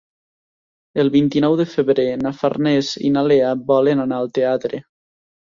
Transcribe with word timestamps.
El 1.03 1.11
vint-i-nou 1.15 1.57
de 1.59 1.67
febrer 1.73 2.07
na 2.23 2.33
Farners 2.39 2.89
i 3.11 3.13
na 3.19 3.23
Lea 3.33 3.55
volen 3.73 4.03
anar 4.07 4.21
al 4.23 4.33
teatre. 4.39 4.85